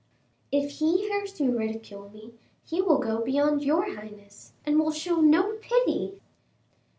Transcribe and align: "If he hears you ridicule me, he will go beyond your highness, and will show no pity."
"If 0.51 0.71
he 0.79 0.97
hears 1.01 1.39
you 1.39 1.55
ridicule 1.55 2.09
me, 2.09 2.33
he 2.65 2.81
will 2.81 2.97
go 2.97 3.21
beyond 3.23 3.63
your 3.63 3.93
highness, 3.95 4.53
and 4.65 4.79
will 4.79 4.89
show 4.89 5.21
no 5.21 5.57
pity." 5.57 6.19